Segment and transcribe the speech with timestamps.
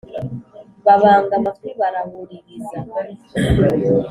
[0.85, 2.79] Babanga amatwi barahuririza,